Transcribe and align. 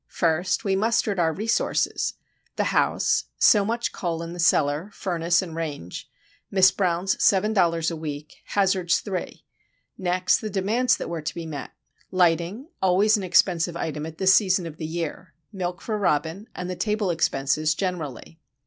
First, 0.07 0.63
we 0.63 0.75
mustered 0.75 1.19
our 1.19 1.31
resources,—the 1.31 2.63
house; 2.63 3.25
so 3.37 3.63
much 3.63 3.91
coal 3.91 4.23
in 4.23 4.33
the 4.33 4.39
cellar, 4.39 4.89
furnace, 4.91 5.43
and 5.43 5.55
range; 5.55 6.09
Miss 6.49 6.71
Brown's 6.71 7.23
seven 7.23 7.53
dollars 7.53 7.91
a 7.91 7.95
week, 7.95 8.37
Hazard's 8.45 8.99
three: 9.01 9.45
next, 9.99 10.39
the 10.39 10.49
demands 10.49 10.97
that 10.97 11.07
were 11.07 11.21
to 11.21 11.35
be 11.35 11.45
met,—lighting 11.45 12.69
(always 12.81 13.15
an 13.15 13.21
expensive 13.21 13.77
item 13.77 14.07
at 14.07 14.17
this 14.17 14.33
season 14.33 14.65
of 14.65 14.77
the 14.77 14.87
year); 14.87 15.35
milk 15.53 15.81
for 15.83 15.99
Robin; 15.99 16.47
and 16.55 16.67
the 16.67 16.75
table 16.75 17.11
expenses 17.11 17.75
generally. 17.75 18.39